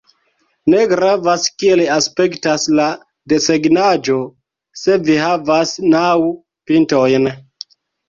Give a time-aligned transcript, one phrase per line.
[0.73, 2.89] Ne gravas kiel aspektas la
[3.35, 4.19] desegnaĵo
[4.87, 7.35] se ĝi havas naŭ pintojn.